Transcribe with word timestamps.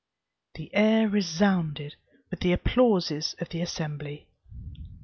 The 0.55 0.73
air 0.73 1.07
resounded 1.07 1.95
with 2.31 2.39
the 2.39 2.53
applauses 2.53 3.35
of 3.39 3.49
the 3.49 3.61
assembly. 3.61 4.25